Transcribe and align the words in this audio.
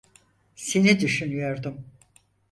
Seni 0.55 0.99
düşünüyordum. 0.99 1.85